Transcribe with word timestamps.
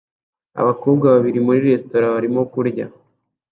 Abakobwa 0.61 1.05
babiri 1.15 1.39
muri 1.45 1.59
resitora 1.67 2.13
barimo 2.15 2.41
kurya 2.51 2.85